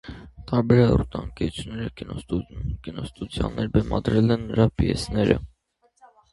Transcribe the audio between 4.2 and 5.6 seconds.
են նրա պիեսները։